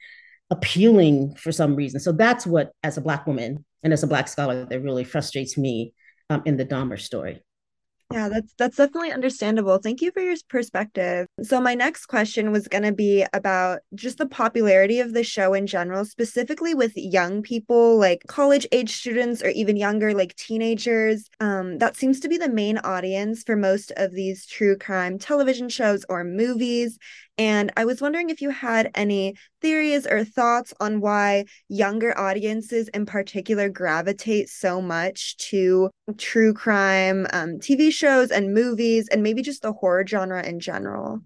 appealing 0.51 1.35
for 1.37 1.53
some 1.53 1.77
reason. 1.77 2.01
So 2.01 2.13
that's 2.13 2.47
what 2.47 2.73
as 2.83 2.97
a 2.97 3.01
black 3.01 3.27
woman 3.27 3.65
and 3.83 3.93
as 3.93 4.03
a 4.03 4.07
black 4.07 4.29
scholar 4.29 4.65
that 4.65 4.83
really 4.83 5.05
frustrates 5.05 5.57
me 5.57 5.95
um, 6.29 6.43
in 6.45 6.57
the 6.57 6.67
dahmer 6.67 6.99
story 6.99 7.43
yeah, 8.13 8.29
that's 8.29 8.53
that's 8.59 8.77
definitely 8.77 9.13
understandable. 9.13 9.79
Thank 9.79 10.03
you 10.03 10.11
for 10.11 10.21
your 10.21 10.35
perspective. 10.49 11.29
So 11.43 11.61
my 11.61 11.75
next 11.75 12.07
question 12.07 12.51
was 12.51 12.67
going 12.67 12.83
to 12.83 12.93
be 12.93 13.25
about 13.33 13.81
just 13.95 14.19
the 14.19 14.27
popularity 14.27 14.99
of 14.99 15.15
the 15.15 15.23
show 15.23 15.55
in 15.55 15.69
general, 15.69 16.05
specifically 16.05 16.75
with 16.75 16.93
young 16.97 17.41
people, 17.41 17.99
like 17.99 18.25
college 18.27 18.67
age 18.73 18.93
students 18.93 19.43
or 19.43 19.51
even 19.51 19.77
younger, 19.77 20.13
like 20.13 20.35
teenagers. 20.35 21.29
Um, 21.39 21.79
that 21.79 21.97
seems 21.97 22.19
to 22.21 22.29
be 22.29 22.37
the 22.37 22.51
main 22.51 22.79
audience 22.79 23.45
for 23.45 23.55
most 23.55 23.93
of 23.97 24.11
these 24.11 24.45
true 24.45 24.77
crime 24.77 25.17
television 25.17 25.69
shows 25.69 26.05
or 26.09 26.25
movies. 26.25 26.99
And 27.41 27.73
I 27.75 27.87
was 27.87 28.03
wondering 28.03 28.29
if 28.29 28.43
you 28.43 28.51
had 28.51 28.91
any 28.95 29.35
theories 29.63 30.07
or 30.07 30.25
thoughts 30.25 30.75
on 30.79 31.01
why 31.01 31.47
younger 31.71 32.17
audiences 32.19 32.89
in 32.89 33.07
particular 33.07 33.71
gravitate 33.71 34.51
so 34.51 34.83
much 34.83 35.39
to 35.49 35.89
true 36.19 36.53
crime 36.53 37.27
um, 37.33 37.59
TV 37.59 37.91
shows 37.91 38.31
and 38.31 38.53
movies, 38.53 39.09
and 39.09 39.23
maybe 39.23 39.41
just 39.41 39.63
the 39.63 39.73
horror 39.73 40.07
genre 40.07 40.45
in 40.47 40.61
general. 40.61 41.23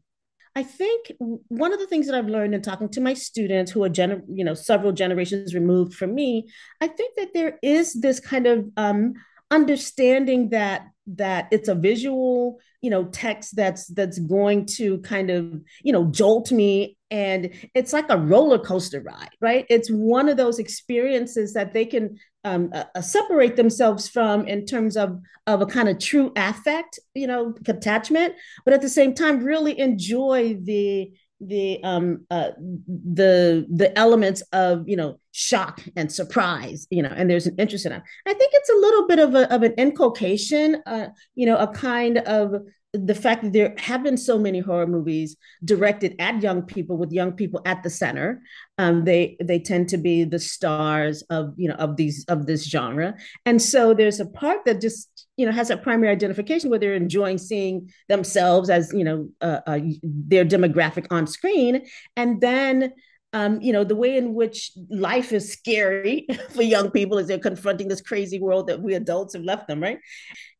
I 0.54 0.62
think 0.62 1.11
one 1.49 1.73
of 1.73 1.80
the 1.80 1.87
things 1.88 2.06
that 2.06 2.14
I've 2.14 2.28
learned 2.28 2.54
in 2.54 2.62
talking 2.62 2.90
to 2.90 3.00
my 3.00 3.14
students 3.14 3.73
who 3.73 3.83
are 3.83 3.90
gener- 3.90 4.23
you 4.28 4.44
know 4.44 4.54
several 4.54 4.92
generations 4.92 5.52
removed 5.52 5.94
from 5.94 6.14
me, 6.14 6.47
I 6.80 6.87
think 6.87 7.16
that 7.16 7.35
there 7.35 7.59
is 7.61 7.92
this 7.92 8.21
kind 8.21 8.47
of 8.47 8.68
um, 8.76 9.14
understanding 9.50 10.50
that 10.50 10.87
that 11.06 11.49
it's 11.50 11.68
a 11.68 11.75
visual 11.75 12.58
you 12.80 12.90
know 12.90 13.04
text 13.04 13.56
that's 13.56 13.87
that's 13.88 14.18
going 14.18 14.66
to 14.66 14.99
kind 14.99 15.30
of 15.30 15.61
you 15.82 15.92
know 15.92 16.06
jolt 16.06 16.52
me. 16.52 16.96
And 17.11 17.50
it's 17.75 17.92
like 17.92 18.06
a 18.08 18.18
roller 18.18 18.58
coaster 18.58 19.00
ride 19.00 19.30
right? 19.40 19.66
It's 19.70 19.88
one 19.88 20.28
of 20.28 20.37
those 20.37 20.58
experiences 20.58 21.52
that 21.52 21.73
they 21.73 21.84
can 21.84 22.18
um, 22.44 22.70
uh, 22.73 23.00
separate 23.00 23.56
themselves 23.56 24.08
from 24.08 24.46
in 24.46 24.66
terms 24.66 24.96
of 24.96 25.20
of 25.46 25.62
a 25.62 25.66
kind 25.66 25.88
of 25.88 25.99
true 25.99 26.32
affect 26.37 26.99
you 27.14 27.26
know 27.26 27.54
attachment 27.66 28.34
but 28.64 28.75
at 28.75 28.82
the 28.82 28.88
same 28.88 29.14
time 29.14 29.42
really 29.42 29.78
enjoy 29.78 30.54
the 30.61 31.11
the 31.40 31.82
um 31.82 32.24
uh 32.30 32.50
the 32.58 33.66
the 33.68 33.96
elements 33.98 34.42
of 34.52 34.88
you 34.88 34.96
know 34.96 35.18
shock 35.32 35.82
and 35.96 36.10
surprise 36.10 36.86
you 36.90 37.02
know 37.02 37.12
and 37.14 37.28
there's 37.28 37.46
an 37.46 37.56
interest 37.58 37.86
in 37.86 37.92
it 37.92 38.02
i 38.26 38.32
think 38.32 38.52
it's 38.54 38.70
a 38.70 38.76
little 38.76 39.06
bit 39.06 39.18
of 39.18 39.34
a 39.34 39.52
of 39.52 39.62
an 39.62 39.72
inculcation 39.72 40.80
uh 40.86 41.08
you 41.34 41.44
know 41.44 41.56
a 41.56 41.66
kind 41.66 42.18
of 42.18 42.62
the 42.94 43.14
fact 43.14 43.42
that 43.42 43.52
there 43.52 43.74
have 43.78 44.02
been 44.02 44.16
so 44.16 44.38
many 44.38 44.60
horror 44.60 44.86
movies 44.86 45.36
directed 45.64 46.14
at 46.20 46.42
young 46.42 46.62
people 46.62 46.96
with 46.96 47.12
young 47.12 47.32
people 47.32 47.60
at 47.66 47.82
the 47.82 47.90
center 47.90 48.40
um, 48.78 49.04
they 49.04 49.36
they 49.40 49.58
tend 49.58 49.88
to 49.90 49.96
be 49.96 50.24
the 50.24 50.38
stars 50.38 51.22
of 51.30 51.54
you 51.56 51.68
know 51.68 51.76
of 51.76 51.96
these 51.96 52.24
of 52.26 52.46
this 52.46 52.68
genre. 52.68 53.14
And 53.46 53.62
so 53.62 53.94
there's 53.94 54.20
a 54.20 54.26
part 54.26 54.64
that 54.64 54.80
just 54.80 55.26
you 55.36 55.46
know 55.46 55.52
has 55.52 55.68
that 55.68 55.82
primary 55.82 56.10
identification 56.10 56.70
where 56.70 56.78
they're 56.78 56.94
enjoying 56.94 57.38
seeing 57.38 57.90
themselves 58.08 58.70
as 58.70 58.92
you 58.92 59.04
know 59.04 59.28
uh, 59.40 59.60
uh, 59.66 59.80
their 60.02 60.44
demographic 60.44 61.06
on 61.10 61.26
screen. 61.26 61.86
And 62.16 62.40
then 62.40 62.92
um, 63.34 63.60
you 63.60 63.72
know, 63.72 63.82
the 63.82 63.96
way 63.96 64.16
in 64.16 64.32
which 64.32 64.70
life 64.88 65.32
is 65.32 65.52
scary 65.52 66.26
for 66.50 66.62
young 66.62 66.90
people 66.90 67.18
as 67.18 67.26
they're 67.26 67.38
confronting 67.38 67.88
this 67.88 68.00
crazy 68.00 68.40
world 68.40 68.68
that 68.68 68.80
we 68.80 68.94
adults 68.94 69.34
have 69.34 69.42
left 69.42 69.66
them, 69.66 69.82
right? 69.82 69.98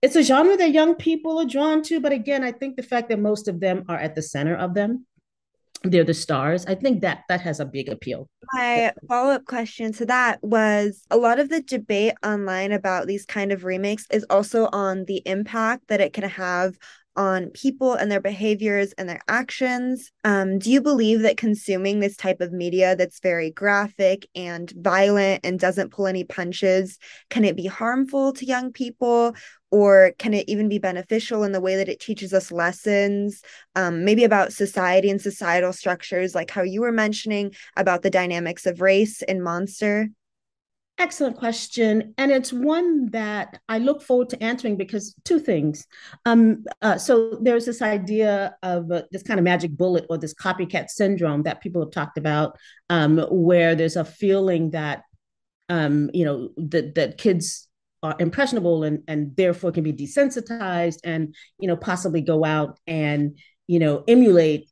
It's 0.03 0.17
a 0.17 0.25
genre 0.25 0.57
that 0.57 0.73
young 0.73 0.97
people 0.97 1.39
are 1.39 1.47
drawn 1.47 1.83
to. 1.85 2.01
But 2.01 2.13
again, 2.13 2.43
I 2.43 2.51
think 2.51 2.77
the 2.77 2.83
fact 2.83 3.09
that 3.11 3.21
most 3.21 3.47
of 3.47 3.61
them 3.61 3.85
are 3.89 3.97
at 3.97 4.17
the 4.17 4.23
center 4.23 4.57
of 4.57 4.75
them, 4.75 5.07
they're 5.85 6.03
the 6.03 6.15
stars. 6.15 6.67
I 6.67 6.75
think 6.75 7.03
that 7.03 7.23
that 7.29 7.43
has 7.43 7.61
a 7.61 7.65
big 7.65 7.89
appeal. 7.89 8.27
My 8.55 8.93
follow 9.09 9.35
up 9.35 9.45
question 9.45 9.93
to 9.95 10.07
that 10.07 10.43
was 10.43 11.05
a 11.11 11.17
lot 11.17 11.39
of 11.39 11.51
the 11.51 11.63
debate 11.63 12.15
online 12.25 12.73
about 12.73 13.07
these 13.07 13.25
kind 13.25 13.53
of 13.53 13.65
remakes 13.65 14.07
is 14.11 14.27
also 14.31 14.69
on 14.73 15.05
the 15.05 15.23
impact 15.27 15.89
that 15.89 16.01
it 16.01 16.13
can 16.13 16.29
have 16.29 16.77
on 17.17 17.51
people 17.51 17.95
and 17.95 18.11
their 18.11 18.21
behaviors 18.21 18.93
and 18.93 19.09
their 19.09 19.21
actions. 19.29 20.11
Um, 20.25 20.59
do 20.59 20.71
you 20.71 20.81
believe 20.81 21.21
that 21.21 21.37
consuming 21.37 22.01
this 22.01 22.17
type 22.17 22.41
of 22.41 22.53
media 22.53 22.97
that's 22.97 23.21
very 23.21 23.51
graphic 23.51 24.27
and 24.35 24.73
violent 24.77 25.41
and 25.45 25.59
doesn't 25.59 25.93
pull 25.93 26.07
any 26.07 26.25
punches, 26.25 26.99
can 27.31 27.45
it 27.45 27.57
be 27.57 27.67
harmful 27.67 28.33
to 28.35 28.45
young 28.47 28.73
people? 28.73 29.35
Or 29.71 30.13
can 30.19 30.35
it 30.35 30.49
even 30.49 30.69
be 30.69 30.79
beneficial 30.79 31.43
in 31.43 31.51
the 31.51 31.61
way 31.61 31.77
that 31.77 31.89
it 31.89 31.99
teaches 31.99 32.33
us 32.33 32.53
lessons, 32.53 33.43
um, 33.75 34.05
maybe 34.05 34.23
about 34.23 34.53
society 34.53 35.11
and 35.11 35.21
societal 35.21 35.73
structures, 35.73 36.35
like 36.35 36.51
how 36.51 36.63
you 36.63 36.81
were 36.81 36.93
mentioning 36.93 37.53
about 37.77 38.03
the 38.03 38.11
dynamics 38.11 38.67
of 38.67 38.81
race 38.81 39.21
in 39.23 39.43
Monster? 39.43 40.11
Excellent 40.97 41.37
question. 41.37 42.15
And 42.19 42.31
it's 42.31 42.53
one 42.53 43.11
that 43.11 43.61
I 43.69 43.79
look 43.79 44.01
forward 44.01 44.29
to 44.29 44.43
answering 44.43 44.77
because 44.77 45.15
two 45.25 45.41
things. 45.41 45.87
Um, 46.25 46.65
uh, 46.83 46.99
so 46.99 47.37
there's 47.43 47.67
this 47.67 47.83
idea 47.83 48.57
of 48.63 48.91
uh, 48.93 49.03
this 49.11 49.25
kind 49.25 49.41
of 49.41 49.45
magic 49.45 49.77
bullet 49.77 50.07
or 50.09 50.19
this 50.19 50.35
copycat 50.35 50.91
syndrome 50.91 51.43
that 51.43 51.61
people 51.61 51.83
have 51.83 51.91
talked 51.91 52.17
about, 52.17 52.57
um, 52.91 53.19
where 53.29 53.75
there's 53.75 53.97
a 53.97 54.05
feeling 54.05 54.71
that, 54.71 55.03
um, 55.69 56.11
you 56.15 56.25
know, 56.25 56.51
that, 56.57 56.95
that 56.95 57.19
kids 57.19 57.67
are 58.05 58.15
impressionable 58.21 58.85
and, 58.85 59.03
and 59.09 59.35
therefore 59.35 59.73
can 59.73 59.83
be 59.83 59.93
desensitized 59.93 60.99
and, 61.03 61.35
you 61.59 61.67
know, 61.67 61.77
possibly 61.77 62.21
go 62.21 62.45
out 62.45 62.79
and, 62.87 63.37
you 63.67 63.81
know, 63.81 64.05
emulate, 64.07 64.71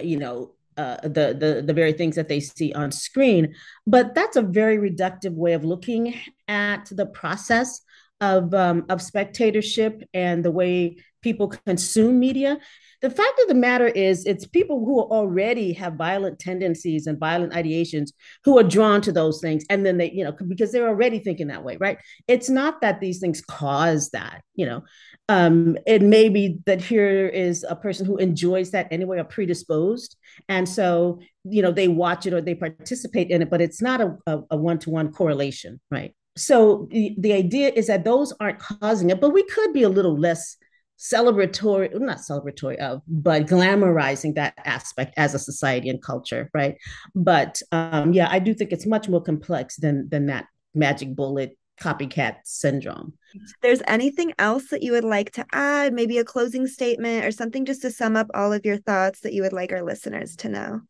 you 0.00 0.16
know, 0.16 0.54
uh, 0.78 0.96
the 1.02 1.36
the 1.38 1.62
the 1.64 1.74
very 1.74 1.92
things 1.92 2.14
that 2.16 2.28
they 2.28 2.40
see 2.40 2.72
on 2.72 2.92
screen. 2.92 3.54
But 3.86 4.14
that's 4.14 4.36
a 4.36 4.42
very 4.42 4.78
reductive 4.78 5.34
way 5.34 5.52
of 5.52 5.64
looking 5.64 6.14
at 6.46 6.86
the 6.90 7.06
process 7.06 7.82
of 8.20 8.52
um, 8.54 8.84
of 8.88 9.00
spectatorship 9.00 10.02
and 10.12 10.44
the 10.44 10.50
way 10.50 10.96
people 11.22 11.48
consume 11.48 12.18
media. 12.18 12.58
The 13.00 13.10
fact 13.10 13.38
of 13.42 13.48
the 13.48 13.54
matter 13.54 13.86
is, 13.86 14.26
it's 14.26 14.44
people 14.44 14.84
who 14.84 15.00
already 15.00 15.72
have 15.74 15.94
violent 15.94 16.40
tendencies 16.40 17.06
and 17.06 17.16
violent 17.16 17.52
ideations 17.52 18.08
who 18.44 18.58
are 18.58 18.64
drawn 18.64 19.00
to 19.02 19.12
those 19.12 19.40
things. 19.40 19.64
And 19.70 19.86
then 19.86 19.98
they, 19.98 20.10
you 20.10 20.24
know, 20.24 20.32
because 20.32 20.72
they're 20.72 20.88
already 20.88 21.20
thinking 21.20 21.46
that 21.46 21.62
way, 21.62 21.76
right? 21.76 21.98
It's 22.26 22.50
not 22.50 22.80
that 22.80 23.00
these 23.00 23.20
things 23.20 23.40
cause 23.40 24.10
that, 24.10 24.42
you 24.56 24.66
know. 24.66 24.82
Um, 25.28 25.76
it 25.86 26.02
may 26.02 26.28
be 26.28 26.58
that 26.66 26.80
here 26.80 27.28
is 27.28 27.64
a 27.68 27.76
person 27.76 28.04
who 28.04 28.16
enjoys 28.16 28.72
that 28.72 28.88
anyway, 28.90 29.18
or 29.18 29.24
predisposed. 29.24 30.16
And 30.48 30.68
so, 30.68 31.20
you 31.44 31.62
know, 31.62 31.70
they 31.70 31.86
watch 31.86 32.26
it 32.26 32.32
or 32.32 32.40
they 32.40 32.54
participate 32.54 33.30
in 33.30 33.42
it, 33.42 33.50
but 33.50 33.60
it's 33.60 33.82
not 33.82 34.00
a 34.00 34.56
one 34.56 34.78
to 34.80 34.90
one 34.90 35.12
correlation, 35.12 35.80
right? 35.90 36.14
So 36.38 36.88
the, 36.90 37.14
the 37.18 37.32
idea 37.32 37.72
is 37.74 37.88
that 37.88 38.04
those 38.04 38.32
aren't 38.40 38.58
causing 38.58 39.10
it, 39.10 39.20
but 39.20 39.30
we 39.30 39.42
could 39.44 39.72
be 39.72 39.82
a 39.82 39.88
little 39.88 40.16
less 40.16 40.56
celebratory, 40.98 41.98
not 42.00 42.18
celebratory 42.18 42.76
of, 42.78 43.02
but 43.06 43.46
glamorizing 43.46 44.34
that 44.34 44.54
aspect 44.64 45.14
as 45.16 45.34
a 45.34 45.38
society 45.38 45.88
and 45.88 46.02
culture, 46.02 46.50
right? 46.54 46.76
But 47.14 47.62
um, 47.72 48.12
yeah, 48.12 48.28
I 48.30 48.38
do 48.38 48.54
think 48.54 48.72
it's 48.72 48.86
much 48.86 49.08
more 49.08 49.22
complex 49.22 49.76
than 49.76 50.08
than 50.08 50.26
that 50.26 50.46
magic 50.74 51.14
bullet 51.14 51.56
copycat 51.80 52.36
syndrome. 52.44 53.14
If 53.34 53.52
there's 53.62 53.82
anything 53.86 54.32
else 54.38 54.68
that 54.70 54.82
you 54.82 54.92
would 54.92 55.04
like 55.04 55.30
to 55.32 55.46
add, 55.52 55.92
maybe 55.92 56.18
a 56.18 56.24
closing 56.24 56.66
statement 56.66 57.24
or 57.24 57.30
something 57.30 57.64
just 57.64 57.82
to 57.82 57.90
sum 57.90 58.16
up 58.16 58.26
all 58.34 58.52
of 58.52 58.66
your 58.66 58.78
thoughts 58.78 59.20
that 59.20 59.32
you 59.32 59.42
would 59.42 59.52
like 59.52 59.72
our 59.72 59.82
listeners 59.82 60.34
to 60.36 60.48
know. 60.48 60.80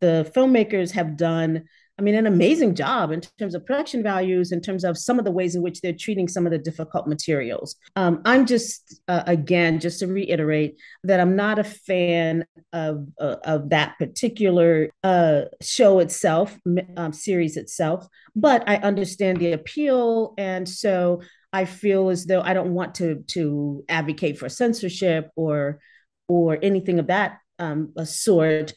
The 0.00 0.30
filmmakers 0.34 0.90
have 0.92 1.16
done 1.16 1.64
I 1.98 2.02
mean, 2.02 2.14
an 2.14 2.26
amazing 2.26 2.74
job 2.74 3.10
in 3.10 3.22
terms 3.38 3.54
of 3.54 3.64
production 3.64 4.02
values, 4.02 4.52
in 4.52 4.60
terms 4.60 4.84
of 4.84 4.98
some 4.98 5.18
of 5.18 5.24
the 5.24 5.30
ways 5.30 5.54
in 5.54 5.62
which 5.62 5.80
they're 5.80 5.94
treating 5.94 6.28
some 6.28 6.44
of 6.44 6.52
the 6.52 6.58
difficult 6.58 7.06
materials. 7.06 7.76
Um, 7.96 8.20
I'm 8.26 8.44
just, 8.44 9.00
uh, 9.08 9.22
again, 9.26 9.80
just 9.80 10.00
to 10.00 10.06
reiterate 10.06 10.78
that 11.04 11.20
I'm 11.20 11.36
not 11.36 11.58
a 11.58 11.64
fan 11.64 12.44
of, 12.74 13.06
uh, 13.18 13.36
of 13.44 13.70
that 13.70 13.96
particular 13.98 14.90
uh, 15.02 15.42
show 15.62 16.00
itself, 16.00 16.58
um, 16.98 17.14
series 17.14 17.56
itself, 17.56 18.06
but 18.34 18.68
I 18.68 18.76
understand 18.76 19.38
the 19.38 19.52
appeal. 19.52 20.34
And 20.36 20.68
so 20.68 21.22
I 21.50 21.64
feel 21.64 22.10
as 22.10 22.26
though 22.26 22.42
I 22.42 22.52
don't 22.52 22.74
want 22.74 22.96
to, 22.96 23.24
to 23.28 23.84
advocate 23.88 24.38
for 24.38 24.50
censorship 24.50 25.30
or, 25.34 25.80
or 26.28 26.58
anything 26.60 26.98
of 26.98 27.06
that 27.06 27.38
um, 27.58 27.94
sort. 28.04 28.74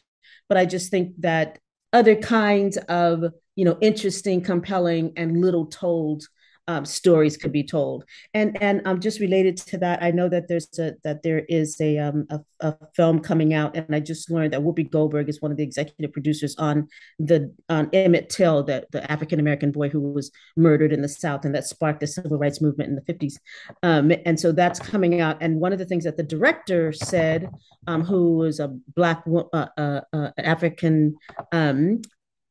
But 0.48 0.56
I 0.56 0.64
just 0.64 0.90
think 0.90 1.12
that 1.18 1.58
other 1.92 2.16
kinds 2.16 2.76
of 2.88 3.24
you 3.56 3.64
know 3.64 3.78
interesting 3.80 4.40
compelling 4.42 5.12
and 5.16 5.40
little 5.40 5.66
told 5.66 6.24
um, 6.70 6.84
stories 6.84 7.36
could 7.36 7.52
be 7.52 7.64
told. 7.64 8.04
And 8.32 8.56
and 8.62 8.80
um, 8.86 9.00
just 9.00 9.18
related 9.18 9.56
to 9.56 9.78
that, 9.78 10.02
I 10.02 10.12
know 10.12 10.28
that 10.28 10.46
there's 10.46 10.78
a 10.78 10.94
that 11.02 11.22
there 11.24 11.40
is 11.48 11.80
a, 11.80 11.98
um, 11.98 12.26
a, 12.30 12.40
a 12.60 12.76
film 12.94 13.18
coming 13.20 13.52
out, 13.54 13.76
and 13.76 13.94
I 13.94 13.98
just 13.98 14.30
learned 14.30 14.52
that 14.52 14.60
Whoopi 14.60 14.88
Goldberg 14.88 15.28
is 15.28 15.42
one 15.42 15.50
of 15.50 15.56
the 15.56 15.64
executive 15.64 16.12
producers 16.12 16.54
on 16.58 16.86
the 17.18 17.52
on 17.68 17.90
Emmett 17.92 18.30
Till, 18.30 18.62
that 18.64 18.90
the 18.92 19.10
African 19.10 19.40
American 19.40 19.72
boy 19.72 19.88
who 19.88 20.00
was 20.00 20.30
murdered 20.56 20.92
in 20.92 21.02
the 21.02 21.08
South, 21.08 21.44
and 21.44 21.54
that 21.56 21.66
sparked 21.66 22.00
the 22.00 22.06
civil 22.06 22.38
rights 22.38 22.60
movement 22.60 22.90
in 22.90 22.94
the 22.94 23.12
50s. 23.12 23.34
Um, 23.82 24.12
and 24.24 24.38
so 24.38 24.52
that's 24.52 24.78
coming 24.78 25.20
out. 25.20 25.38
And 25.40 25.60
one 25.60 25.72
of 25.72 25.80
the 25.80 25.86
things 25.86 26.04
that 26.04 26.16
the 26.16 26.22
director 26.22 26.92
said, 26.92 27.50
um, 27.88 28.04
who 28.04 28.36
was 28.36 28.60
a 28.60 28.68
black 28.94 29.24
uh, 29.26 29.66
uh, 29.76 30.00
uh, 30.12 30.30
African 30.38 31.16
um, 31.50 32.02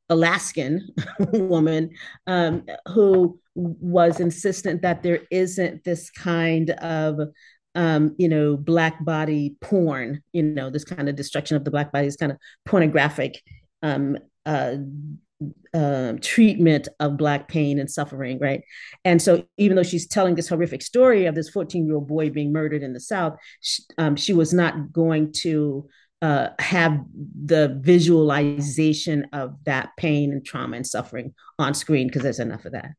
Alaskan 0.10 0.88
woman 1.34 1.92
um, 2.28 2.66
who 2.88 3.40
was 3.60 4.20
insistent 4.20 4.82
that 4.82 5.04
there 5.04 5.22
isn't 5.32 5.84
this 5.84 6.10
kind 6.10 6.72
of 6.72 7.20
um, 7.75 8.16
you 8.18 8.28
know, 8.28 8.58
black 8.58 9.04
body 9.06 9.56
porn, 9.62 10.24
you 10.34 10.42
know, 10.42 10.70
this 10.70 10.84
kind 10.84 11.08
of 11.08 11.16
destruction 11.16 11.56
of 11.56 11.63
the 11.63 11.72
black 11.72 11.92
body, 11.92 12.08
this 12.08 12.16
kind 12.16 12.32
of 12.32 12.38
pornographic 12.66 13.42
um, 13.84 14.18
uh, 14.46 14.75
uh, 15.74 16.13
treatment 16.20 16.88
of 17.00 17.18
black 17.18 17.48
pain 17.48 17.80
and 17.80 17.89
suffering, 17.89 18.39
right? 18.39 18.63
And 19.06 19.22
so, 19.22 19.46
even 19.58 19.78
though 19.78 19.84
she's 19.84 20.08
telling 20.08 20.36
this 20.36 20.50
horrific 20.50 20.82
story 20.82 21.25
of 21.25 21.36
this 21.36 21.50
14 21.50 21.86
year 21.86 21.96
old 21.96 22.08
boy 22.08 22.30
being 22.30 22.51
murdered 22.51 22.84
in 22.84 22.94
the 22.94 23.00
South, 23.00 23.38
she, 23.62 23.84
um, 23.98 24.16
she 24.16 24.34
was 24.34 24.51
not 24.51 24.92
going 24.92 25.32
to 25.44 25.88
uh, 26.22 26.50
have 26.60 27.00
the 27.46 27.80
visualization 27.82 29.28
of 29.32 29.56
that 29.63 29.92
pain 29.96 30.34
and 30.34 30.46
trauma 30.46 30.75
and 30.75 30.88
suffering 30.88 31.34
on 31.58 31.74
screen 31.74 32.08
because 32.08 32.24
there's 32.24 32.39
enough 32.39 32.66
of 32.66 32.74
that. 32.74 32.92